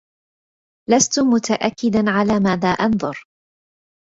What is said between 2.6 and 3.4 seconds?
أنظر.